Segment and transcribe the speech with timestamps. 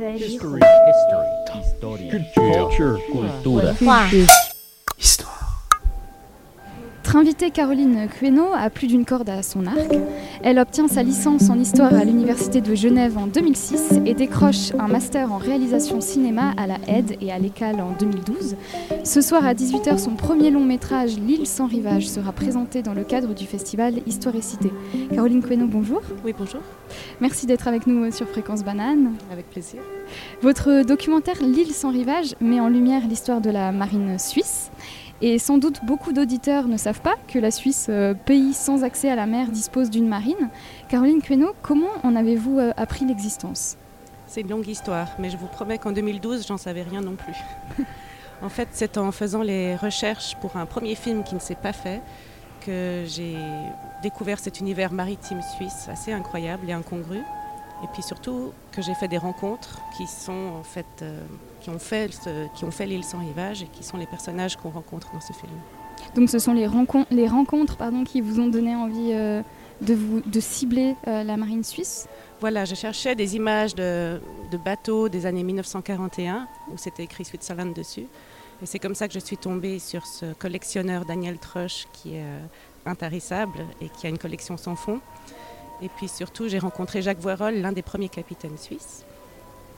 [0.00, 0.60] History.
[0.60, 2.08] History.
[2.08, 2.98] Culture.
[3.10, 4.26] Culture.
[4.96, 5.68] Histoire.
[6.98, 9.90] Notre invitée Caroline Queneau a plus d'une corde à son arc.
[10.42, 14.86] Elle obtient sa licence en histoire à l'Université de Genève en 2006 et décroche un
[14.86, 18.56] master en réalisation cinéma à la Aide et à l'École en 2012.
[19.02, 23.02] Ce soir à 18h, son premier long métrage L'île sans rivage sera présenté dans le
[23.02, 24.70] cadre du festival Histoire et Cité.
[25.12, 26.02] Caroline Queneau, bonjour.
[26.24, 26.60] Oui, bonjour.
[27.20, 29.14] Merci d'être avec nous sur Fréquence Banane.
[29.32, 29.80] Avec plaisir.
[30.42, 34.70] Votre documentaire L'île sans rivage met en lumière l'histoire de la marine suisse.
[35.20, 39.10] Et sans doute beaucoup d'auditeurs ne savent pas que la Suisse, euh, pays sans accès
[39.10, 40.48] à la mer, dispose d'une marine.
[40.88, 43.76] Caroline Queneau, comment en avez-vous euh, appris l'existence?
[44.28, 47.34] C'est une longue histoire, mais je vous promets qu'en 2012, j'en savais rien non plus.
[48.42, 51.72] en fait, c'est en faisant les recherches pour un premier film qui ne s'est pas
[51.72, 52.00] fait
[52.64, 53.36] que j'ai
[54.02, 57.22] découvert cet univers maritime suisse assez incroyable et incongru.
[57.84, 61.20] Et puis surtout que j'ai fait des rencontres qui sont en fait, euh,
[61.60, 64.56] qui ont fait, ce- qui ont fait l'île sans rivage et qui sont les personnages
[64.56, 65.52] qu'on rencontre dans ce film.
[66.14, 69.42] Donc ce sont les rencontres, les rencontres pardon, qui vous ont donné envie euh,
[69.80, 72.08] de, vous, de cibler euh, la marine suisse?
[72.40, 77.72] Voilà, je cherchais des images de, de bateaux des années 1941 où c'était écrit Switzerland
[77.74, 78.06] dessus.
[78.60, 82.24] Et c'est comme ça que je suis tombée sur ce collectionneur Daniel Trush qui est
[82.86, 85.00] intarissable et qui a une collection sans fond.
[85.82, 89.04] Et puis surtout, j'ai rencontré Jacques Voirol, l'un des premiers capitaines suisses.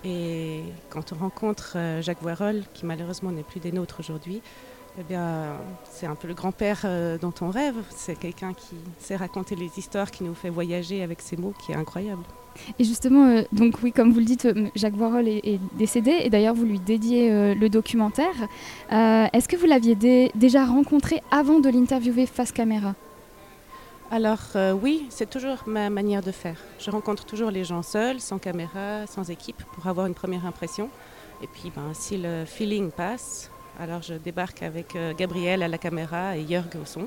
[0.04, 4.40] Et quand on rencontre euh, Jacques Voirol, qui malheureusement n'est plus des nôtres aujourd'hui,
[4.98, 5.56] eh bien,
[5.90, 7.74] c'est un peu le grand-père euh, dont on rêve.
[7.90, 11.72] C'est quelqu'un qui sait raconter les histoires, qui nous fait voyager avec ses mots, qui
[11.72, 12.22] est incroyable.
[12.78, 16.54] Et justement, euh, donc oui, comme vous le dites, Jacques Voirol est, décédé et d'ailleurs
[16.54, 18.34] vous lui dédiez le documentaire.
[18.90, 22.94] Est-ce que vous l'aviez dé- déjà rencontré avant de l'interviewer face caméra?
[24.12, 26.56] Alors euh, oui, c'est toujours ma manière de faire.
[26.80, 30.90] Je rencontre toujours les gens seuls, sans caméra, sans équipe, pour avoir une première impression.
[31.44, 35.78] Et puis ben, si le feeling passe, alors je débarque avec euh, Gabriel à la
[35.78, 37.06] caméra et Jörg au son.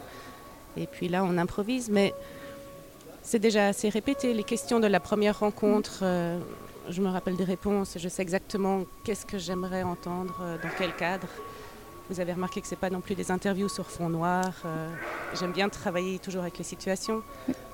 [0.77, 2.13] Et puis là, on improvise, mais
[3.21, 4.33] c'est déjà assez répété.
[4.33, 6.39] Les questions de la première rencontre, euh,
[6.89, 11.27] je me rappelle des réponses, je sais exactement qu'est-ce que j'aimerais entendre, dans quel cadre.
[12.09, 14.45] Vous avez remarqué que ce n'est pas non plus des interviews sur fond noir.
[14.65, 14.89] euh,
[15.39, 17.21] J'aime bien travailler toujours avec les situations,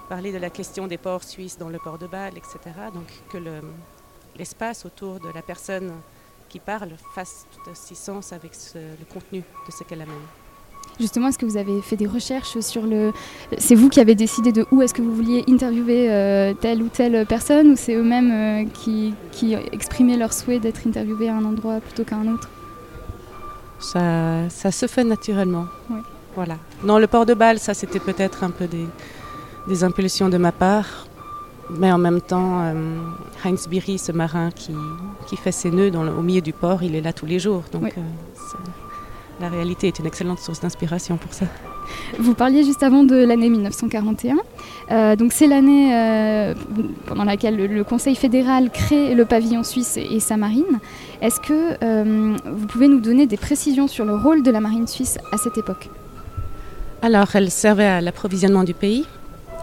[0.07, 2.57] parler de la question des ports suisses dans le port de Bâle, etc.
[2.94, 3.62] Donc que le-
[4.38, 5.91] l'espace autour de la personne
[6.47, 10.16] qui parle fasse tout aussi sens avec le contenu de ce qu'elle amène.
[11.00, 13.13] Justement, est-ce que vous avez fait des recherches sur le...
[13.57, 16.89] C'est vous qui avez décidé de où est-ce que vous vouliez interviewer euh, telle ou
[16.89, 21.45] telle personne ou c'est eux-mêmes euh, qui, qui exprimaient leur souhait d'être interviewés à un
[21.45, 22.50] endroit plutôt qu'à un autre?
[23.79, 25.66] Ça, ça se fait naturellement.
[25.90, 26.00] Oui.
[26.35, 26.57] Voilà.
[26.84, 28.88] Dans le port de Bâle, ça c'était peut-être un peu des,
[29.67, 31.06] des impulsions de ma part.
[31.72, 32.73] Mais en même temps, euh,
[33.45, 34.73] Heinz Biry, ce marin qui,
[35.28, 37.38] qui fait ses nœuds dans le- au milieu du port, il est là tous les
[37.39, 37.63] jours.
[37.72, 37.91] Donc Oui.
[37.97, 38.01] euh,
[39.39, 41.45] la réalité est une excellente source d'inspiration pour ça.
[42.17, 44.35] Vous parliez juste avant de l'année 1941.
[44.91, 46.53] Euh, donc c'est l'année euh,
[47.05, 50.79] pendant laquelle le, Conseil fédéral crée le pavillon suisse et, sa marine.
[51.22, 54.88] Est-ce que euh, vous pouvez nous donner des précisions sur le rôle de la marine
[54.88, 55.89] suisse à cette époque?
[57.01, 59.06] Alors, elle servait à l'approvisionnement du pays.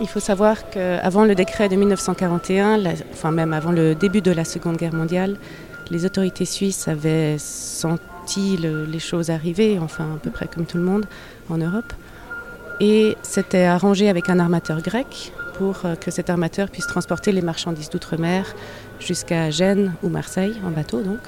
[0.01, 4.31] Il faut savoir qu'avant le décret de 1941, la- enfin même avant le début de
[4.31, 5.37] la Seconde Guerre mondiale,
[5.91, 10.77] les autorités suisses avaient senti le- les choses arriver, enfin à peu près comme tout
[10.79, 11.07] le monde
[11.49, 11.93] en Europe,
[12.81, 17.43] et s'étaient arrangé avec un armateur grec pour euh, que cet armateur puisse transporter les
[17.43, 18.55] marchandises d'outre-mer
[19.01, 21.21] jusqu'à Gênes ou Marseille, en bateau donc.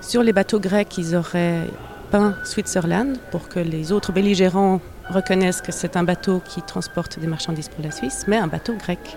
[0.00, 1.66] Sur les bateaux grecs, ils auraient
[2.10, 7.26] peint Switzerland pour que les autres belligérants reconnaissent que c'est un bateau qui transporte des
[7.26, 9.16] marchandises pour la Suisse, mais un bateau grec.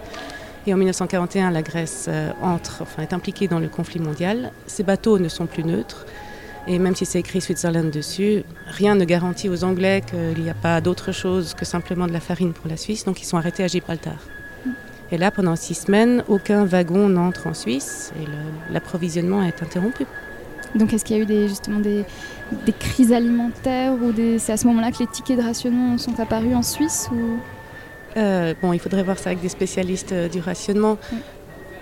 [0.65, 4.51] Et en 1941, la Grèce euh, entre, enfin, est impliquée dans le conflit mondial.
[4.65, 6.05] Ces bateaux ne sont plus neutres.
[6.67, 10.53] Et même si c'est écrit Switzerland dessus, rien ne garantit aux Anglais qu'il n'y a
[10.53, 13.05] pas d'autre chose que simplement de la farine pour la Suisse.
[13.05, 14.17] Donc ils sont arrêtés à Gibraltar.
[15.09, 20.05] Et là, pendant six semaines, aucun wagon n'entre en Suisse et l'approvisionnement est interrompu.
[20.75, 22.03] Donc est-ce qu'il y a eu des, justement des,
[22.65, 26.53] des crises alimentaires ou c'est à ce moment-là que les tickets de rationnement sont apparus
[26.53, 27.39] en Suisse ou...
[28.17, 30.97] Euh, bon, il faudrait voir ça avec des spécialistes euh, du rationnement.
[31.13, 31.19] Oui.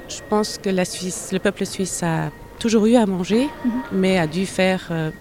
[0.10, 2.30] Je pense que la Suisse, le peuple suisse a
[2.60, 3.72] toujours eu à manger, Mhm.
[3.94, 5.12] mais a dû faire euh,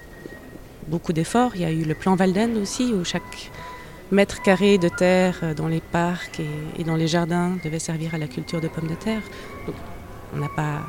[0.89, 1.53] beaucoup d'efforts.
[1.55, 3.51] Il y a eu le plan Walden aussi, où chaque
[4.13, 8.15] mètre carré de terre euh, dans les parcs et, et dans les jardins devait servir
[8.15, 9.23] à la culture de pommes de terre.
[9.67, 9.75] Donc,
[10.35, 10.83] on n'a pas,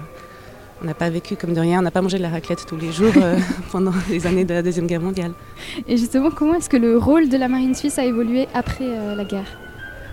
[0.81, 1.80] on n'a pas vécu comme de rien.
[1.80, 3.38] On n'a pas mangé de la raclette tous les jours euh,
[3.71, 5.31] pendant les années de la deuxième guerre mondiale.
[5.88, 9.15] Et justement, comment est-ce que le rôle de la marine suisse a évolué après euh,
[9.15, 9.57] la guerre?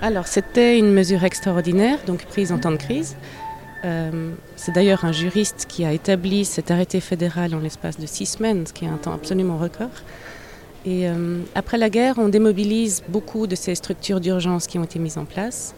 [0.01, 3.15] Alors, c'était une mesure extraordinaire, donc prise en temps de crise.
[3.85, 8.27] Euh, c'est d'ailleurs un juriste qui a établi cet arrêté fédéral en l'espace de six
[8.27, 9.91] semaines, ce qui est un temps absolument record.
[10.85, 14.99] Et euh, après la guerre, on démobilise beaucoup de ces structures d'urgence qui ont été
[14.99, 15.75] mises en place,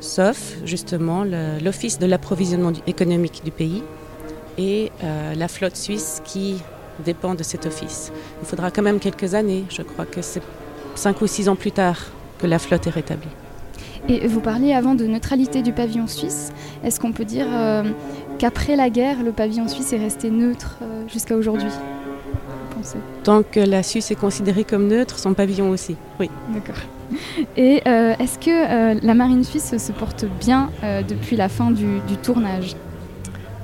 [0.00, 3.82] sauf justement l'Office de l'approvisionnement économique du pays
[4.56, 6.56] et euh, la flotte suisse qui
[7.04, 8.10] dépend de cet office.
[8.42, 10.42] Il faudra quand même quelques années, je crois que c'est
[10.94, 11.98] cinq ou six ans plus tard
[12.38, 13.28] que la flotte est rétablie.
[14.08, 16.52] Et vous parliez avant de neutralité du pavillon suisse.
[16.84, 17.84] Est-ce qu'on peut dire euh,
[18.38, 20.78] qu'après la guerre, le pavillon suisse est resté neutre
[21.08, 21.70] jusqu'à aujourd'hui
[23.24, 26.30] Tant que la Suisse est considérée comme neutre, son pavillon aussi, oui.
[26.52, 26.76] D'accord.
[27.56, 31.70] Et euh, est-ce que euh, la marine suisse se porte bien euh, depuis la fin
[31.70, 32.76] du, tournage?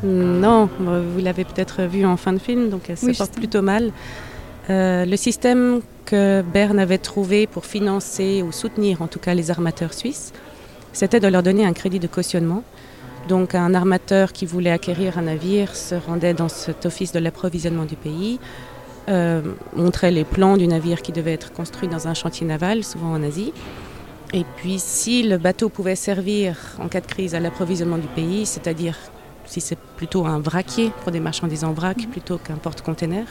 [0.03, 3.91] Non, vous l'avez peut-être vu en fin de film, donc elle se porte plutôt mal.
[4.69, 9.93] Le système que Berne avait trouvé pour financer ou soutenir en tout cas les armateurs
[9.93, 10.33] suisses,
[10.93, 12.63] c'était de leur donner un crédit de cautionnement.
[13.29, 17.85] Donc un armateur qui voulait acquérir un navire se rendait dans cet office de l'approvisionnement
[17.85, 18.39] du pays,
[19.09, 19.43] euh,
[19.75, 23.23] montrait les plans du navire qui devait être construit dans un chantier naval, souvent en
[23.23, 23.53] Asie.
[24.33, 28.47] Et puis si le bateau pouvait servir en cas de crise à l'approvisionnement du pays,
[28.47, 28.97] c'est-à-dire
[29.47, 32.07] si c'est plutôt un vraquier pour des marchandises en vrac mhm.
[32.07, 33.27] plutôt qu'un porte-container,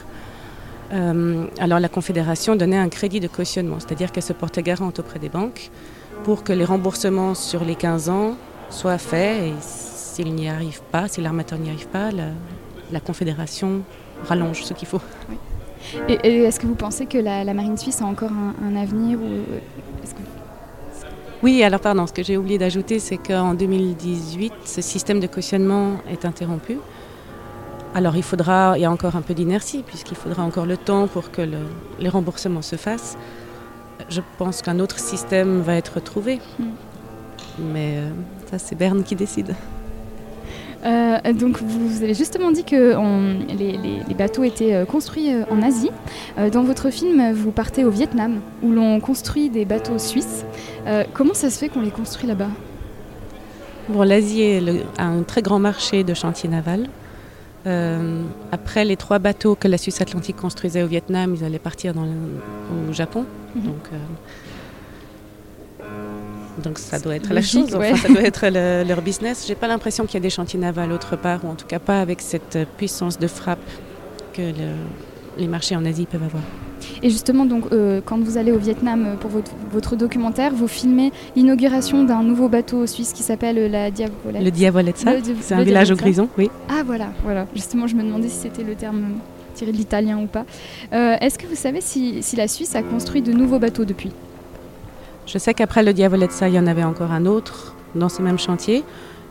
[0.94, 5.20] euh, alors la Confédération donnait un crédit de cautionnement, c'est-à-dire qu'elle se portait garante auprès
[5.20, 5.72] des banques
[6.24, 8.36] pour que les remboursements sur les 15 ans
[8.70, 13.82] soient faits et s'il n'y arrive pas, si l'armateur n'y arrive pas, la, Confédération
[14.24, 15.02] rallonge ce qu'il faut.
[16.08, 16.14] Et,
[16.44, 19.60] est-ce que vous pensez que la, marine suisse a encore un, avenir ou, euh,
[21.42, 25.94] Oui, alors pardon, ce que j'ai oublié d'ajouter, c'est qu'en 2018, ce système de cautionnement
[26.08, 26.78] est interrompu.
[27.96, 31.08] Alors il faudra, il y a encore un peu d'inertie, puisqu'il faudra encore le temps
[31.08, 31.42] pour que
[32.00, 33.18] les remboursements se fassent.
[34.10, 36.40] Je pense qu'un autre système va être trouvé.
[36.58, 36.72] Hmm.
[37.60, 38.10] Mais euh,
[38.50, 39.56] ça, c'est Berne qui décide.
[40.86, 42.98] Euh, donc vous avez justement dit que
[43.54, 45.92] les, bateaux étaient euh, construits en Asie.
[46.52, 50.46] dans votre film, vous partez au Vietnam, où l'on construit des bateaux suisses.
[51.14, 52.50] comment ça se fait qu'on les construit là-bas?
[53.90, 54.60] Bon, l'Asie
[54.98, 56.90] a un très grand marché de chantiers navals.
[58.52, 62.06] Après les trois bateaux que la Suisse Atlantique construisait au Vietnam, ils allaient partir dans
[62.06, 63.26] au Japon.
[63.56, 63.64] Mhm.
[63.64, 63.90] Donc
[66.64, 68.48] donc ça doit être la chose, ça doit être
[68.88, 69.46] leur business.
[69.48, 71.80] J'ai pas l'impression qu'il y a des chantiers navals autre part, ou en tout cas
[71.80, 73.60] pas avec cette puissance de frappe
[74.34, 74.52] que
[75.38, 76.44] les marchés en Asie peuvent avoir.
[77.02, 79.32] Et justement, donc, euh, quand vous allez au Vietnam euh, pour
[79.72, 84.44] votre, documentaire, vous filmez l'inauguration d'un nouveau bateau suisse qui s'appelle la Diavolette.
[84.44, 86.50] Le Diavoletza, c'est un village au grison, oui.
[86.70, 87.46] Ah voilà, voilà.
[87.54, 89.04] Justement, je me demandais si c'était le terme
[89.54, 90.46] tiré de l'italien ou pas.
[90.94, 94.12] Euh, est-ce que vous savez si la Suisse a construit de nouveaux bateaux depuis?
[95.26, 98.40] Je sais qu'après le Diavolezza, il y en avait encore un autre dans ce même
[98.40, 98.84] chantier.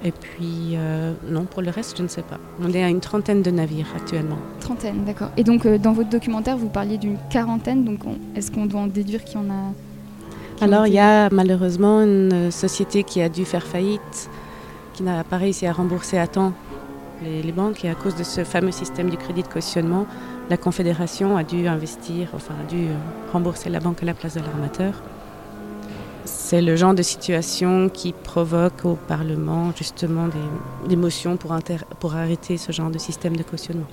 [0.05, 2.39] Et puis, euh, non, pour le reste, je ne sais pas.
[2.61, 4.39] On est à une trentaine de navires actuellement.
[4.61, 5.31] Trentaine, d'accord.
[5.37, 7.85] Et donc, euh, dans votre documentaire, vous parliez d'une quarantaine.
[7.85, 8.01] Donc,
[8.35, 12.51] est-ce qu'on doit en déduire qu'il y en a Alors, il y a malheureusement une
[12.51, 14.29] société qui a dû faire faillite,
[14.95, 16.53] qui n'a pas réussi à rembourser à temps
[17.23, 17.85] les, les, banques.
[17.85, 20.07] Et à cause de ce fameux système du crédit de cautionnement,
[20.51, 22.95] la Confédération a dû investir, enfin, a dû euh,
[23.33, 25.01] rembourser la banque à la place de l'armateur.
[26.25, 30.29] C'est le genre de situation qui provoque au Parlement justement
[30.89, 31.57] des, motions pour,
[31.99, 33.87] pour arrêter ce genre de système de cautionnement.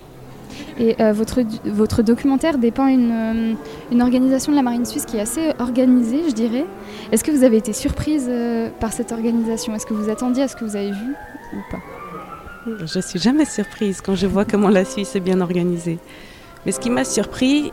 [0.77, 3.53] Et euh, votre, votre documentaire dépeint une, euh,
[3.91, 6.65] une, organisation de la marine suisse qui est assez organisée, je dirais.
[7.11, 9.75] Est-ce que vous avez été surprise euh, par cette organisation?
[9.75, 11.15] Est-ce que vous attendiez à ce que vous avez vu
[11.53, 11.79] ou pas?
[12.85, 15.97] Je suis jamais surprise quand je vois comment la Suisse est bien organisée.
[16.65, 17.71] Mais ce qui m'a surpris,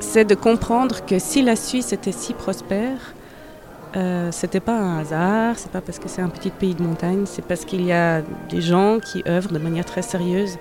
[0.00, 3.14] c'est de comprendre que si la Suisse était si prospère,
[3.96, 7.24] euh, c'était pas un hasard, c'est pas parce que c'est un petit pays de montagne,
[7.26, 10.58] c'est parce qu'il y a des gens qui œuvrent de manière très sérieuse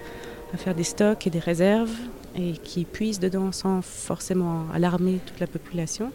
[0.53, 1.91] à faire des stocks et des réserves
[2.35, 6.11] et qui puisent dedans sans forcément alarmer toute la population.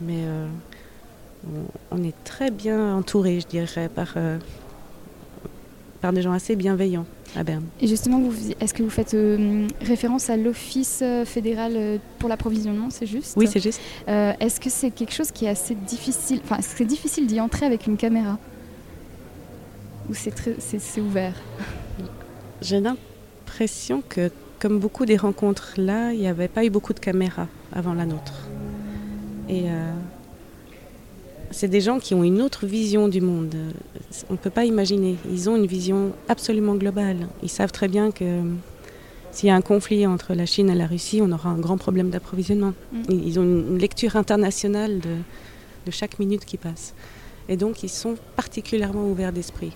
[0.00, 0.46] Mais euh,
[1.90, 4.38] on, est très bien entouré, je dirais, par, euh,
[6.00, 7.06] par des gens assez bienveillants.
[7.80, 8.22] Et justement,
[8.60, 13.34] est-ce que vous faites euh, référence à l'Office euh, fédéral euh, pour l'approvisionnement, c'est juste?
[13.36, 13.80] Oui, c'est juste.
[14.06, 17.40] est-ce que c'est quelque chose qui est assez difficile, enfin, est-ce que c'est difficile d'y
[17.40, 18.38] entrer avec une caméra?
[20.08, 21.34] Ou c'est, c'est, ouvert?
[22.62, 27.00] J'ai l'impression que, comme beaucoup des rencontres là, il n'y avait pas eu beaucoup de
[27.00, 28.48] caméras avant la nôtre.
[29.48, 29.64] Et
[31.56, 33.56] c'est des gens qui ont une autre vision du monde.
[34.28, 35.16] On ne peut pas imaginer.
[35.32, 37.28] Ils ont une vision absolument globale.
[37.42, 38.42] Ils savent très bien que
[39.32, 41.78] s'il y a un conflit entre la Chine et la Russie, on aura un grand
[41.78, 42.74] problème d'approvisionnement.
[42.92, 42.98] Mm.
[43.08, 46.94] Ils ont une lecture internationale de, chaque minute qui passe.
[47.48, 49.72] Et donc, ils sont particulièrement ouverts d'esprit.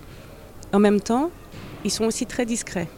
[0.74, 1.30] en même temps,
[1.84, 2.88] ils sont aussi très discrets.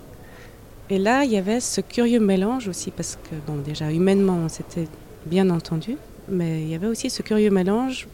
[0.90, 4.48] Et là, il y avait ce curieux mélange aussi, parce que, bon, déjà, humainement, on
[4.48, 4.88] s'était
[5.24, 5.98] bien entendu,
[6.28, 8.08] mais il y avait aussi ce curieux mélange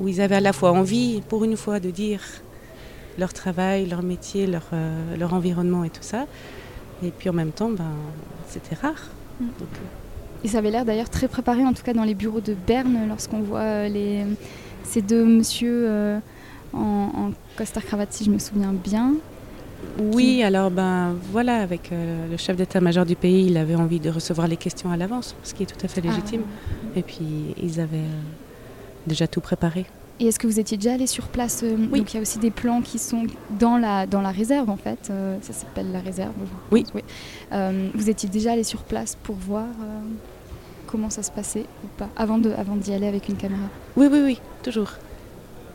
[0.00, 2.20] où ils avaient à la fois envie, pour une fois, de dire
[3.18, 6.26] leur travail, leur métier, leur, euh, leur environnement et tout ça.
[7.02, 7.92] Et puis en même temps, ben,
[8.48, 9.08] c'était rare.
[9.40, 9.46] Mm.
[9.58, 9.68] Donc,
[10.44, 13.08] et ça avait l'air d'ailleurs très préparé, en tout cas dans les bureaux de Berne,
[13.08, 14.24] lorsqu'on voit euh, les,
[14.84, 16.18] ces deux monsieur euh,
[16.72, 19.14] en, en costard-cravate, si je me souviens bien.
[19.98, 24.10] Oui, alors ben voilà, avec euh, le chef d'état-major du pays, il avait envie de
[24.10, 26.42] recevoir les questions à l'avance, ce qui est tout à fait légitime.
[26.44, 26.98] Ah.
[26.98, 28.22] Et puis ils avaient euh,
[29.06, 29.86] déjà tout préparé.
[30.20, 32.00] Et est-ce que vous étiez déjà allé sur place euh, Oui.
[32.00, 33.24] Donc il y a aussi des plans qui sont
[33.60, 34.98] dans la, dans la réserve en fait.
[35.10, 36.32] euh, ça s'appelle la réserve.
[36.40, 36.84] je Oui.
[36.92, 37.02] pense,
[37.52, 40.00] Euh, vous étiez déjà allé sur place pour voir euh,
[40.88, 43.62] comment ça se passait ou pas avant de, avant d'y aller avec une caméra?
[43.96, 44.90] Oui, oui, oui, toujours.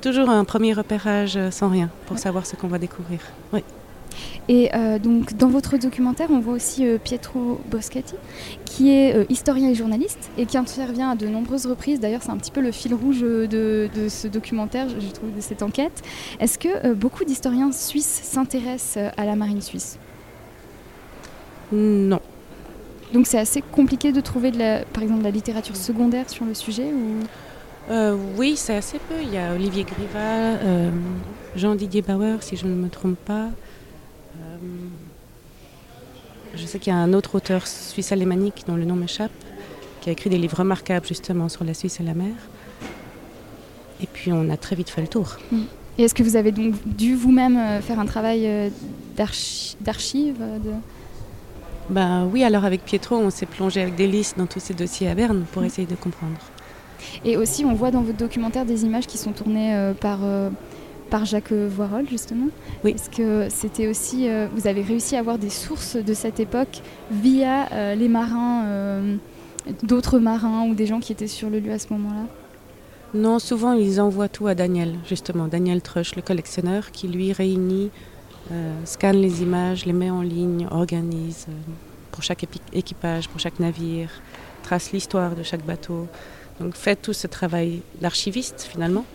[0.01, 2.21] Toujours un premier repérage sans rien pour Ouais.
[2.21, 3.21] savoir ce qu'on va découvrir.
[3.53, 3.63] Oui.
[4.50, 8.15] Et euh, donc dans votre documentaire, on voit aussi euh, Pietro Boschetti,
[8.65, 12.00] qui est euh, historien et journaliste et qui intervient à de nombreuses reprises.
[12.00, 13.48] D'ailleurs, c'est un petit peu le fil rouge de,
[13.93, 16.01] de ce documentaire, je trouve, de cette enquête.
[16.39, 19.98] Est-ce que beaucoup d'historiens suisses s'intéressent à la marine suisse?
[21.72, 22.20] Non.
[23.13, 26.46] Donc c'est assez compliqué de trouver, de la, par exemple, de la littérature secondaire sur
[26.46, 27.24] le sujet ou...
[27.91, 29.15] Euh, oui, c'est assez peu.
[29.22, 30.89] Il y a Olivier Griva, euh,
[31.55, 33.50] Jean-Didier Bauer, si je ne me trompe pas.
[36.55, 39.31] Je sais qu'il y a un autre auteur suisse alémanique dont le nom m'échappe,
[40.01, 42.33] qui a écrit des livres remarquables justement sur la Suisse et la mer.
[44.01, 45.38] Et puis on a très vite fait le tour.
[45.98, 48.69] Et est-ce que vous avez donc dû vous-même euh, faire un travail euh,
[49.15, 50.72] d'archi- d'archives euh, de...
[51.89, 55.15] Ben oui, alors avec Pietro, on s'est plongé avec délice dans tous ces dossiers à
[55.15, 56.38] Berne pour essayer de comprendre.
[57.25, 60.50] Et aussi, on voit dans votre documentaire des images qui sont tournées euh, par, euh,
[61.13, 62.48] par Jacques Voirol, justement.
[62.84, 62.96] Oui.
[62.96, 64.27] Est-ce que c'était aussi...
[64.27, 68.65] euh, vous avez réussi à avoir des sources de cette époque via euh, les marins,
[68.65, 69.17] euh,
[69.84, 72.25] d'autres marins ou des gens qui étaient sur le lieu à ce moment-là
[73.13, 77.91] Non, souvent ils envoient tout à Daniel, justement, Daniel Trush, le collectionneur, qui lui réunit,
[78.84, 81.46] scanne les images, les met en ligne, organise
[82.12, 82.43] pour chaque
[82.74, 84.10] équipage, pour chaque navire,
[84.63, 86.08] trace l'histoire de chaque bateau.
[86.60, 89.05] Donc fait tout ce travail d'archiviste finalement,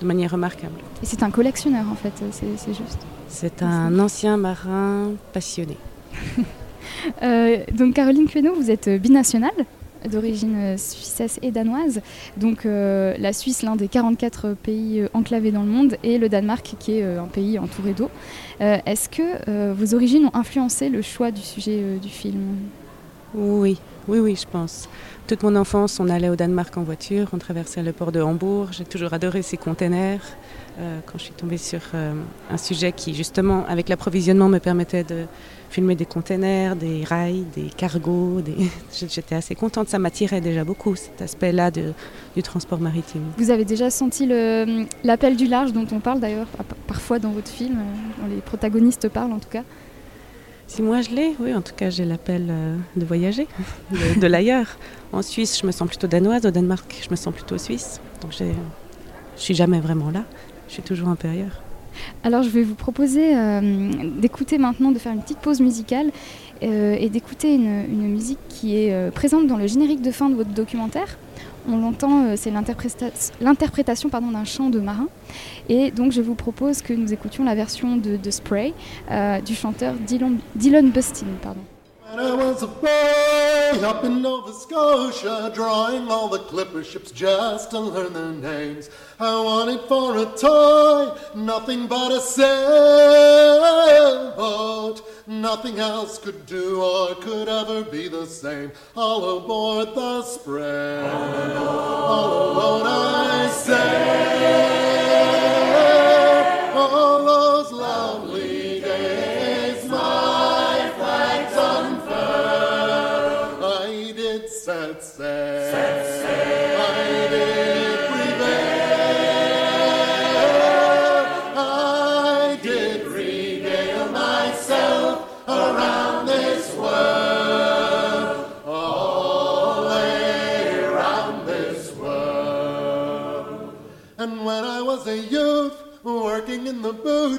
[0.00, 0.74] de manière remarquable.
[1.02, 2.98] Et c'est un collectionneur, en fait, c'est c'est juste.
[3.28, 5.76] C'est un ancien marin passionné.
[7.22, 9.52] Euh, donc Caroline Queneau, vous êtes euh, binationale
[10.10, 12.00] d'origine euh, suissesse et danoise.
[12.36, 16.28] Donc euh, la Suisse, l'un des 44 pays euh, enclavés dans le monde, et le
[16.28, 18.10] Danemark, qui est euh, un pays entouré d'eau.
[18.60, 22.40] Euh, Est-ce que euh, vos origines ont influencé le choix du sujet euh, du film?
[23.34, 24.88] Oui, oui, oui, je pense.
[25.26, 28.68] Toute mon enfance, on allait au Danemark en voiture, on traversait le port de Hambourg.
[28.72, 30.22] J'ai toujours adoré ces containers.
[30.80, 32.14] Euh, quand je suis tombée sur euh,
[32.50, 35.24] un sujet qui, justement, avec l'approvisionnement, me permettait de
[35.68, 38.54] filmer des containers, des rails, des cargos, des...
[39.10, 39.88] j'étais assez contente.
[39.90, 43.24] Ça m'attirait déjà beaucoup, cet aspect-là du transport maritime.
[43.36, 44.26] Vous avez déjà senti
[45.04, 48.40] l'appel du large dont on parle d'ailleurs pa- parfois dans votre film, euh, dont les
[48.40, 49.64] protagonistes parlent en tout cas?
[50.68, 53.48] Si moi je l'ai, oui, en tout cas, j'ai l'appel euh, de voyager,
[54.20, 54.76] de, l'ailleurs.
[55.12, 56.44] En Suisse, je me sens plutôt danoise.
[56.44, 58.00] Au Danemark, je me sens plutôt suisse.
[58.20, 58.44] Donc, je
[59.36, 60.24] suis jamais vraiment là.
[60.68, 61.62] Je suis toujours ailleurs.
[62.22, 66.12] Alors je vais vous proposer euh, d'écouter maintenant, de faire une petite pause musicale
[66.62, 70.50] euh, et d'écouter une, musique qui est présente dans le générique de fin de votre
[70.50, 71.18] documentaire.
[71.70, 75.08] On l'entend, euh, c'est l'interpréta- l'interprétation d'un chant de marin.
[75.68, 78.72] Et donc je vous propose que nous écoutions la version de, de Spray
[79.10, 81.26] euh, du chanteur Dylan, Dylan Bustin.
[81.42, 81.60] Pardon.
[82.10, 87.70] When I was a boy up in Nova Scotia, drawing all the clipper ships just
[87.72, 88.88] to learn their names.
[89.20, 92.20] I wanted for a toy nothing but a
[93.78, 95.02] sailboat.
[95.28, 98.72] Nothing else could do or could ever be the same.
[98.96, 101.06] All aboard the spray.
[101.06, 104.77] All aboard I say.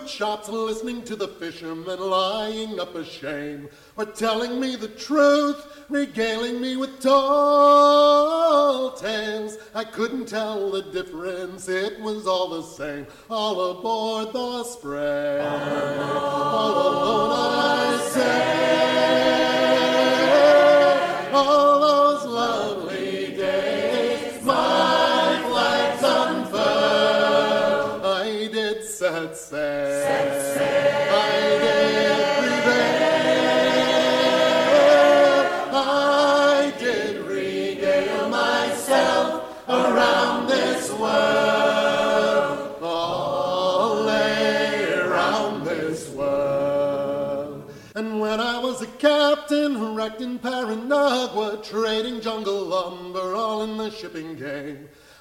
[0.09, 5.85] Shop, stops listening to the fishermen lying up a shame, or telling me the truth,
[5.89, 9.57] regaling me with tall tales.
[9.75, 13.05] I couldn't tell the difference, it was all the same.
[13.29, 19.58] All aboard the spray, all alone I say,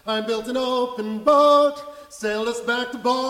[0.08, 3.20] I built an open boat, sailed us back to Boston.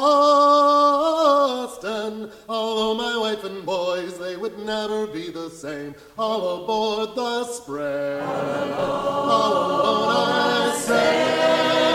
[2.49, 5.97] Although my wife and boys, they would never be the same.
[6.17, 11.88] All aboard the spray, all alone I say.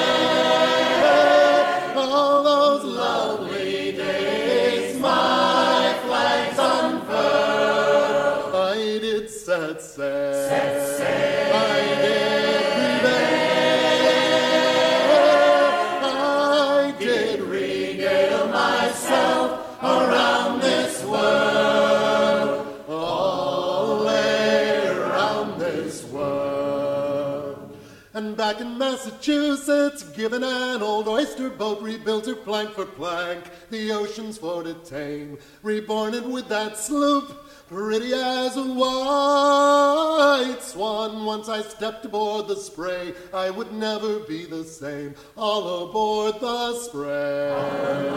[29.04, 34.74] Massachusetts, given an old oyster boat, rebuilt her plank for plank, the oceans for to
[34.76, 41.26] tame, reborn it with that sloop, pretty as a white swan.
[41.26, 45.16] Once I stepped aboard the spray, I would never be the same.
[45.36, 47.50] All aboard the spray,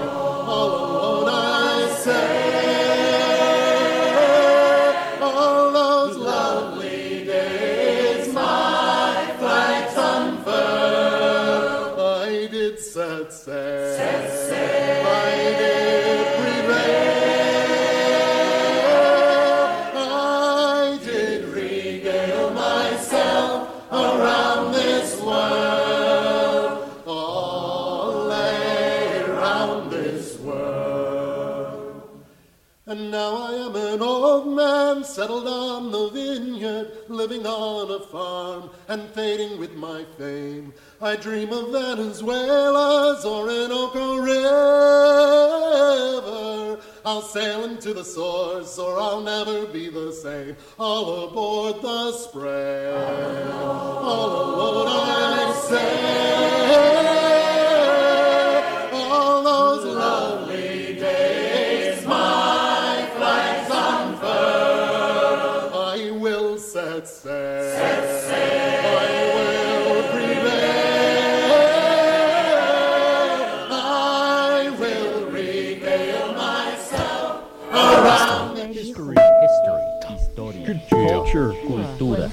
[0.04, 3.35] all alone I say,
[38.96, 40.72] and fading with my fame.
[41.02, 44.40] I dream of Venezuela's Orinoco River.
[47.04, 50.56] I'll sail into the source or I'll never be the same.
[50.78, 52.92] All aboard the spray,
[53.52, 56.35] all aboard I say.
[78.96, 82.28] History, culture, cultura.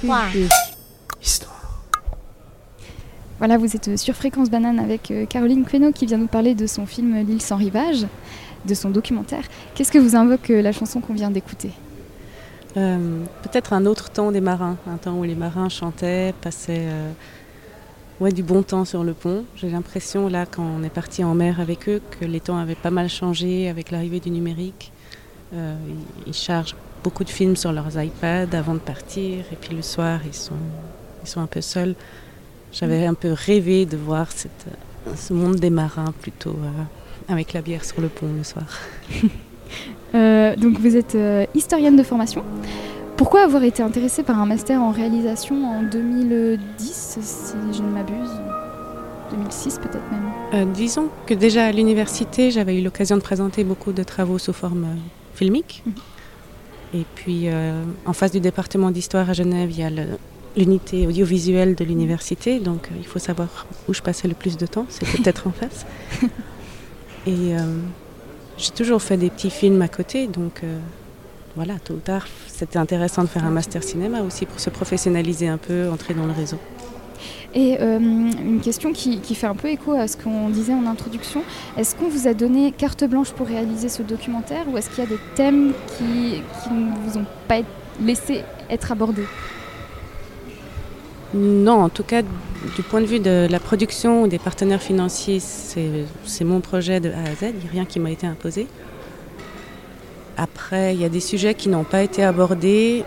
[3.38, 6.66] Voilà, vous êtes sur Fréquence Banane avec euh, Caroline Queneau qui vient nous parler de
[6.66, 8.06] son film L'île sans rivage,
[8.66, 9.44] de son documentaire.
[9.76, 11.72] Qu'est-ce que vous invoque euh, la chanson qu'on vient d'écouter?
[12.78, 17.12] Euh, Peut-être un autre temps des marins, un temps où les marins chantaient, passaient euh,
[18.22, 19.44] ouais, du bon temps sur le pont.
[19.58, 22.74] J'ai l'impression, là, quand on est parti en mer avec eux, que les temps avaient
[22.76, 24.93] pas mal changé avec l'arrivée du numérique.
[25.54, 25.76] Euh,
[26.26, 30.20] ils, chargent beaucoup de films sur leurs iPads avant de partir, et puis le soir,
[30.26, 30.56] ils sont,
[31.24, 31.96] ils sont un peu seuls.
[32.72, 34.66] J'avais un peu rêvé de voir cette,
[35.16, 38.66] ce monde des marins plutôt euh, avec la bière sur le pont le soir.
[40.14, 41.18] Euh, Donc vous êtes
[41.56, 42.44] historienne de formation.
[43.18, 48.30] Pourquoi avoir été intéressée par un master en réalisation en 2010, si je ne m'abuse?
[49.32, 53.92] 2006 peut-être même Euh, disons que déjà à l'université, j'avais eu l'occasion de présenter beaucoup
[53.92, 54.86] de travaux sous forme
[55.36, 55.84] filmique.
[55.86, 55.94] Mhm.
[56.96, 59.90] Et puis, euh, en face du département d'histoire à Genève, il y a
[60.56, 62.60] l'unité audiovisuelle de l'université.
[62.60, 64.86] Donc, euh, il faut savoir où je passais le plus de temps.
[64.90, 65.86] C'est peut-être en face.
[67.26, 67.60] Et euh,
[68.58, 70.28] j'ai toujours fait des petits films à côté.
[70.28, 70.78] Donc, euh,
[71.56, 75.48] voilà, tôt ou tard, c'était intéressant de faire un master cinéma aussi pour se professionnaliser
[75.48, 76.58] un peu, entrer dans le réseau.
[77.56, 81.44] Et euh, une question qui, fait un peu écho à ce qu'on disait en introduction.
[81.78, 85.08] Est-ce qu'on vous a donné carte blanche pour réaliser ce documentaire ou est-ce qu'il y
[85.08, 87.60] a des thèmes qui, qui ne vous ont pas
[88.02, 89.28] laissé être abordés?
[91.36, 92.22] Non, en tout cas,
[92.76, 97.10] du point de vue de la production ou des partenaires financiers, c'est mon projet de
[97.10, 97.54] A à Z.
[97.54, 98.68] Il n'y a rien qui m'a été imposé.
[100.38, 103.04] Après, il y a des sujets qui n'ont pas été abordés,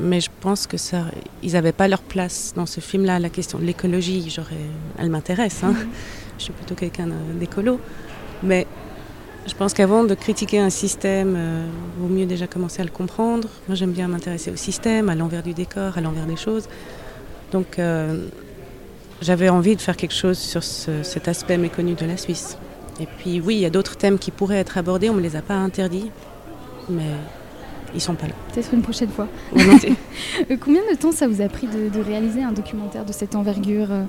[0.00, 1.04] mais je pense que ça,
[1.42, 3.18] ils n'avaient pas leur place dans ce film-là.
[3.18, 4.34] La question de l'écologie,
[4.98, 5.62] elle m'intéresse.
[5.62, 5.74] Hein.
[6.38, 7.08] Je suis plutôt quelqu'un
[7.38, 7.78] d'écolo,
[8.42, 8.66] mais
[9.46, 11.66] je pense qu'avant de critiquer un système, euh,
[11.98, 13.48] vaut mieux déjà commencer à le comprendre.
[13.68, 16.66] Moi, j'aime bien m'intéresser au système, à l'envers du décor, à l'envers des choses.
[17.52, 18.26] Donc, euh,
[19.20, 22.56] j'avais envie de faire quelque chose sur ce- cet aspect méconnu de la Suisse.
[23.00, 25.10] Et puis, oui, il y a d'autres thèmes qui pourraient être abordés.
[25.10, 26.10] On ne me les a pas interdits,
[26.88, 27.02] mais
[27.94, 28.34] ils sont pas là.
[28.52, 29.26] Peut-être une prochaine fois.
[30.60, 33.88] Combien de temps ça vous a pris de, de réaliser un documentaire de cette envergure
[33.90, 34.04] euh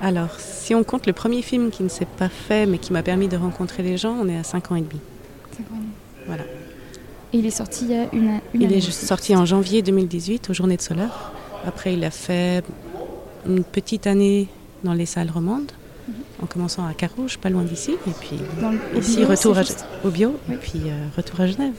[0.00, 3.02] Alors, si on compte le premier film qui ne s'est pas fait, mais qui m'a
[3.02, 5.00] permis de rencontrer les gens, on est à 5 ans et demi.
[5.56, 5.90] Cinq ans et demi.
[6.26, 6.42] Voilà.
[7.32, 8.76] Et il est sorti il y a une, une Il année.
[8.78, 11.32] est sorti en janvier 2018 aux Journées de Solar.
[11.66, 12.62] Après, il a fait
[13.46, 14.48] une petite année
[14.84, 15.72] dans les salles romandes,
[16.42, 19.58] en commençant à Carouge, pas loin d'ici, et puis Dans le- au ici, bio, retour
[19.58, 19.62] à,
[20.04, 20.54] au bio, Oui.
[20.54, 21.72] et puis euh, retour à Genève.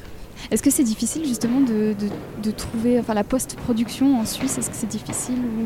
[0.51, 4.69] Est-ce que c'est difficile justement de, de- de trouver enfin, la post-production en Suisse Est-ce
[4.69, 5.65] que c'est difficile ou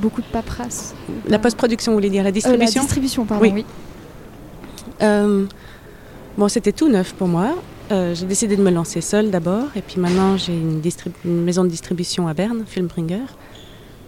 [0.00, 0.94] beaucoup de paperasse
[1.28, 3.52] La post-production, vous voulez dire la Euh, distribution La distribution, pardon, Oui.
[3.54, 3.64] oui.
[5.02, 5.46] Euh,
[6.36, 7.54] Bon, c'était tout neuf pour moi.
[7.92, 10.80] Euh, j'ai décidé de me lancer seule d'abord, et puis maintenant j'ai une,
[11.44, 13.20] maison de distribution à Berne, Filmbringer.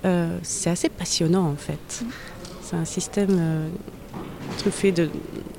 [0.04, 2.04] Euh, c'est assez passionnant en fait.
[2.62, 3.68] C'est un système euh,
[4.58, 5.08] truffé de,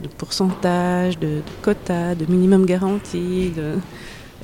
[0.02, 3.74] de pourcentage, de, de quotas, de minimum garanti, de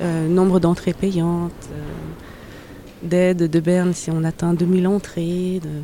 [0.00, 1.82] euh, nombre d'entrées payantes, euh,
[3.02, 5.60] d'aide de Berne si on atteint 2000 entrées.
[5.62, 5.82] de-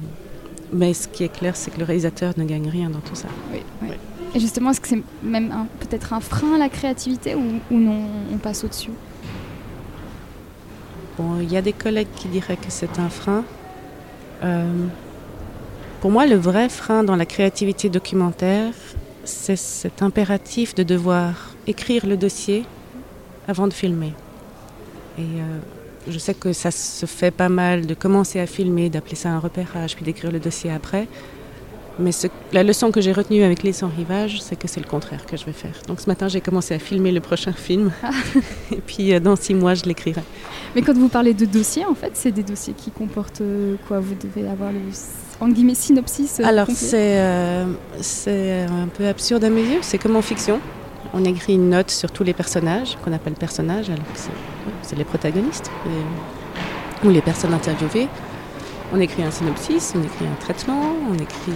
[0.72, 3.28] Mais ce qui est clair, c'est que le réalisateur ne gagne rien dans tout ça.
[3.52, 3.88] oui, oui.
[4.34, 8.02] Et justement, est-ce que c'est même peut-être un frein à la créativité ou, ou non
[8.32, 8.92] On passe au-dessus?
[11.18, 13.42] Bon, il y a des collègues qui diraient que c'est un frein.
[14.44, 14.64] Euh,
[16.00, 18.72] pour moi, le vrai frein dans la créativité documentaire,
[19.24, 22.64] c'est cet impératif de devoir écrire le dossier
[23.48, 24.12] avant de filmer.
[25.18, 25.58] Et euh,
[26.08, 29.38] je sais que ça se fait pas mal de commencer à filmer, d'appeler ça un
[29.38, 31.06] repérage, puis d'écrire le dossier après.
[31.98, 34.86] Mais ce- la leçon que j'ai retenue avec Les Sans Rivage, c'est que c'est le
[34.86, 35.74] contraire que je vais faire.
[35.86, 37.90] Donc ce matin, j'ai commencé à filmer le prochain film.
[38.72, 40.22] Et puis euh, dans six mois, je l'écrirai.
[40.74, 44.00] Mais quand vous parlez de dossiers, en fait, c'est des dossiers qui comportent euh, quoi?
[44.00, 44.78] Vous devez avoir le
[45.40, 46.40] entre guillemets synopsis.
[46.40, 47.66] euh, Alors c'est euh,
[48.00, 50.60] c'est un peu absurde à mes yeux, c'est comme en fiction.
[51.12, 54.18] On écrit une note sur tous les personnages, qu'on appelle personnages, alors que
[54.82, 55.70] c'est les protagonistes,
[57.04, 58.06] ou les personnes interviewées.
[58.92, 61.52] On écrit un synopsis, on écrit un traitement, on écrit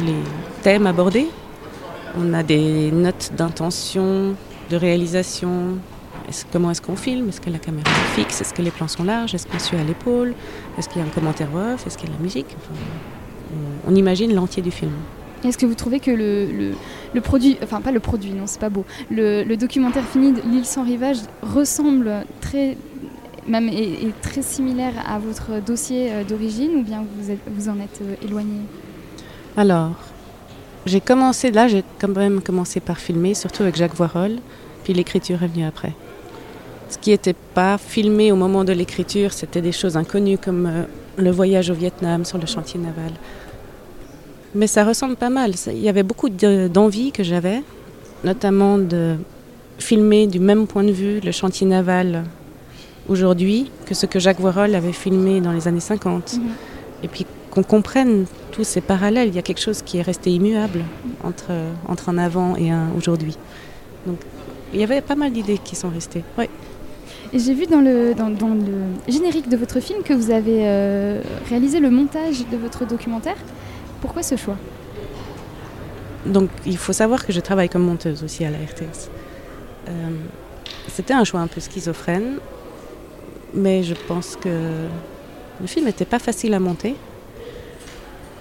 [0.00, 0.18] les, les
[0.62, 1.28] thèmes abordés.
[2.18, 4.34] On a des notes d'intention,
[4.70, 5.78] de réalisation.
[6.52, 7.28] Comment est-ce qu'on filme?
[7.28, 8.40] Est-ce que la caméra est fixe?
[8.40, 9.34] Est-ce que les plans sont larges?
[9.34, 10.34] Est-ce qu'on suit à l'épaule?
[10.76, 11.86] Est-ce qu'il y a un commentaire off?
[11.86, 12.46] Est-ce qu'il y a de la musique?
[12.56, 12.74] Enfin,
[13.86, 14.92] on, on imagine l'entier du film.
[15.44, 16.72] Est-ce que vous trouvez que le, le,
[17.14, 20.40] le produit, enfin pas le produit, non, c'est pas beau, le, le documentaire fini de
[20.40, 22.76] L'île sans rivage ressemble très,
[23.46, 27.68] même est, est très similaire à votre dossier euh, d'origine ou bien vous, êtes- vous
[27.68, 28.60] en êtes euh, éloigné?
[29.56, 29.92] Alors,
[30.86, 34.38] j'ai commencé, là j'ai quand même commencé par filmer, surtout avec Jacques Voirol,
[34.82, 35.92] puis l'écriture est venue après.
[36.88, 40.82] Ce qui n'était pas filmé au moment de l'écriture, c'était des choses inconnues comme euh,
[41.18, 43.12] le voyage au Vietnam sur le chantier naval.
[44.54, 45.52] Mais ça ressemble pas mal.
[45.66, 47.62] Il y avait beaucoup de- d'envie que j'avais,
[48.24, 49.16] notamment de
[49.78, 52.24] filmer du même point de vue le chantier naval
[53.08, 56.36] aujourd'hui que ce que Jacques Voirol avait filmé dans les années 50
[57.02, 59.28] et puis qu'on comprenne tous ces parallèles.
[59.28, 60.80] Il y a quelque chose qui est resté immuable
[61.22, 61.50] entre,
[61.88, 63.36] entre un avant et un aujourd'hui.
[64.06, 64.16] Donc
[64.72, 66.24] il y avait pas mal d'idées qui sont restées.
[66.38, 66.48] Ouais.
[67.34, 71.20] J'ai vu dans le, dans, dans le générique de votre film que vous avez euh,
[71.48, 73.36] réalisé le montage de votre documentaire.
[74.00, 74.56] Pourquoi ce choix?
[76.24, 79.10] Donc il faut savoir que je travaille comme monteuse aussi à la RTS.
[79.88, 79.92] Euh,
[80.88, 82.38] C'était un choix un peu schizophrène,
[83.54, 84.48] mais je pense que
[85.60, 86.96] le film n'était pas facile à monter.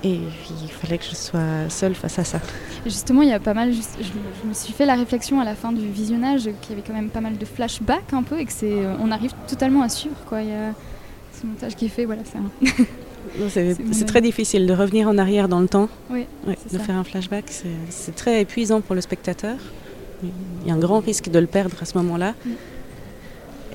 [0.08, 0.20] Et
[0.64, 2.40] il fallait que je sois seule face à ça.
[2.86, 3.74] Justement, il y a pas mal.
[3.74, 6.74] juste- je, je me suis fait la réflexion à la fin du visionnage qu'il y
[6.74, 9.32] avait quand même pas mal de flashbacks un peu et que c'est, euh, on arrive
[9.48, 10.42] totalement à suivre quoi.
[10.44, 10.74] Il y a
[11.34, 12.38] ce montage qui est fait, voilà, c'est
[13.92, 15.90] C'est très difficile de revenir en arrière dans le temps.
[16.12, 16.84] Oui, Ouais, de ça.
[16.84, 19.58] faire un flashback, c'est- c'est très épuisant pour le spectateur.
[20.24, 22.36] Il y a un grand risque de le perdre à ce moment-là.
[22.46, 22.50] Mm.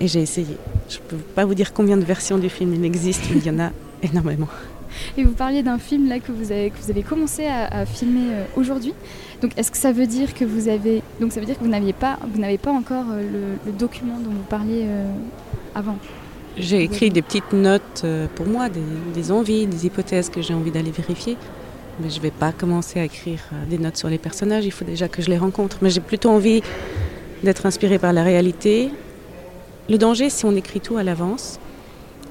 [0.02, 0.56] Et j'ai essayé.
[0.88, 3.46] Je ne peux pas vous dire combien de versions du film il existe, mais il
[3.46, 3.70] y en a
[4.02, 4.48] énormément.
[5.16, 8.32] Et vous parliez d'un film là que vous avez, que vous avez commencé à, filmer
[8.32, 8.94] euh, aujourd'hui.
[9.42, 11.70] Donc, est-ce que ça veut dire que vous avez, donc ça veut dire que vous
[11.70, 15.10] n'aviez pas, vous n'avez pas encore euh, le, document dont vous parliez euh,
[15.74, 15.96] avant?
[16.58, 18.80] J'ai écrit des petites notes pour moi, des,
[19.14, 21.36] des envies, des hypothèses que j'ai envie d'aller vérifier.
[22.00, 24.84] Mais je ne vais pas commencer à écrire des notes sur les personnages, il faut
[24.84, 25.78] déjà que je les rencontre.
[25.80, 26.60] Mais j'ai plutôt envie
[27.44, 28.90] d'être inspiré par la réalité.
[29.88, 31.58] Le danger, si on écrit tout à l'avance,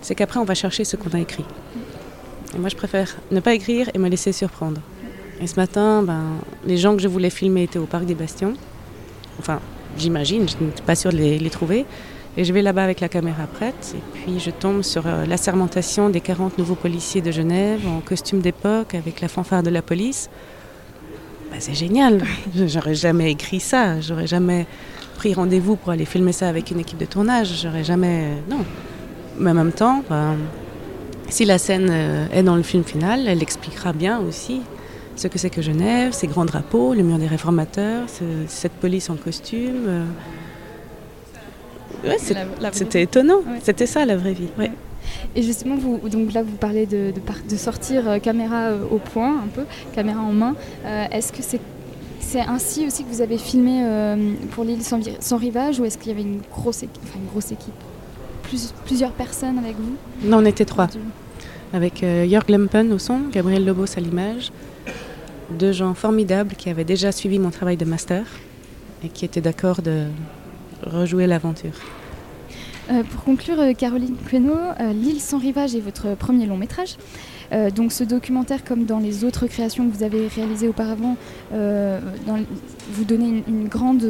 [0.01, 1.45] c'est qu'après on va chercher ce qu'on a écrit.
[2.55, 4.81] Et moi, je préfère ne pas écrire et me laisser surprendre.
[5.41, 6.23] Et ce matin, ben,
[6.65, 8.53] les gens que je voulais filmer étaient au parc des Bastions.
[9.39, 9.59] Enfin,
[9.97, 11.85] j'imagine, je n'étais pas sûre de les, les trouver.
[12.37, 13.95] Et je vais là-bas avec la caméra prête.
[13.95, 18.39] Et puis je tombe sur euh, l'assermentation des 40 nouveaux policiers de Genève en costume
[18.39, 20.29] d'époque avec la fanfare de la police.
[21.49, 22.21] Bah, c'est génial.
[22.55, 23.99] J'aurais jamais écrit ça.
[23.99, 24.67] J'aurais jamais
[25.15, 27.61] pris rendez-vous pour aller filmer ça avec une équipe de tournage.
[27.61, 28.27] J'aurais jamais.
[28.49, 28.63] Non.
[29.37, 30.35] Mais en même temps, bah,
[31.29, 34.61] si la scène euh, est dans le film final, elle expliquera bien aussi
[35.15, 39.09] ce que c'est que Genève, ces grands drapeaux, le mur des réformateurs, ce- cette police
[39.09, 39.85] en costume.
[39.87, 40.05] euh.
[42.05, 42.17] Ouais,
[42.71, 43.39] c'était étonnant.
[43.39, 43.59] Ouais.
[43.61, 44.47] C'était ça la vraie vie.
[44.57, 44.71] ouais.
[45.35, 47.11] Et justement, vous, donc là, vous parlez de,
[47.49, 49.63] de, sortir euh, caméra au point, un peu,
[49.93, 50.55] caméra en main.
[50.85, 51.59] Euh, est-ce que c'est
[52.21, 55.97] c'est ainsi aussi que vous avez filmé euh, pour l'île sans, sans rivage ou est-ce
[55.97, 57.73] qu'il y avait une grosse, enfin, une grosse équipe?
[58.49, 59.95] Plus- Plusieurs personnes avec vous
[60.27, 60.87] Non, on était trois.
[61.71, 64.51] Avec euh, Jörg Lempen au son, Gabriel Lobos à l'image,
[65.51, 68.23] deux gens formidables qui avaient déjà suivi mon travail de master
[69.03, 70.05] et qui étaient d'accord de
[70.83, 71.73] rejouer l'aventure.
[72.91, 76.97] Euh, pour conclure, euh, Caroline Queneau, euh, L'île sans rivage est votre premier long métrage.
[77.75, 81.17] Donc ce documentaire, comme dans les autres créations que vous avez réalisées auparavant,
[81.51, 82.37] dans
[82.91, 84.05] vous donnez une, une grande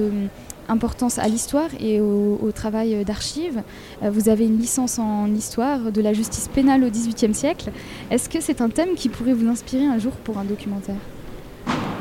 [0.69, 3.61] importance à l'histoire et au, au travail d'archives.
[4.03, 7.71] Euh, vous avez une licence en histoire de la justice pénale au XVIIIe siècle.
[8.11, 10.95] Est-ce que c'est un thème qui pourrait vous inspirer un jour pour un documentaire?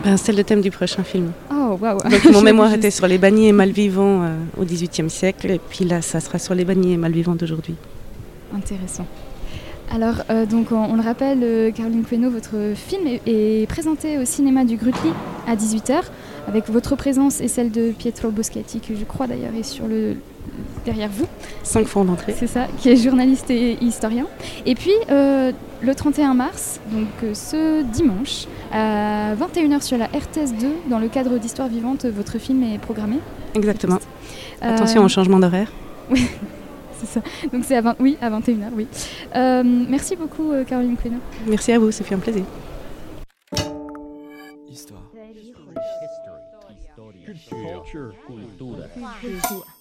[0.05, 1.33] Ben, c'est le thème du prochain film.
[1.53, 1.77] Oh,
[2.11, 5.85] Donc mon mémoire était sur les bannis et malvivants euh, au XVIIIe siècle, et puis
[5.85, 7.75] là, ça sera sur les bannis et malvivants d'aujourd'hui.
[8.55, 9.07] Intéressant.
[9.93, 14.19] Alors, euh, donc, on, on le rappelle, euh, Caroline Queneau, votre film est, est présenté
[14.19, 15.11] au cinéma du Grutli
[15.47, 16.03] à 18h,
[16.49, 20.17] avec votre présence et celle de Pietro Boschetti, que je crois d'ailleurs est sur le,
[20.85, 21.27] derrière vous,
[21.63, 22.35] Cinq fonds d'entrée.
[22.37, 24.27] c'est ça, qui est journaliste et historien.
[24.67, 30.53] Et puis, euh, le 31 mars, donc euh, ce dimanche, à 21h sur la RTS
[30.59, 33.17] 2, dans le cadre d'Histoire vivante, votre film est programmé.
[33.55, 33.99] Exactement.
[34.63, 35.71] Euh, Attention au changement d'horaire.
[37.01, 37.21] C'est ça.
[37.53, 38.89] Donc c'est à 20, oui, à 21h, oui.
[39.37, 41.19] Euh, merci beaucoup, euh, Caroline Queneau.
[41.47, 42.43] Merci à vous, ça fait un plaisir.
[44.69, 45.03] Histoire.
[47.49, 47.65] History.
[47.73, 48.15] Culture.
[48.27, 48.91] Cultura.
[49.23, 49.78] Histoire.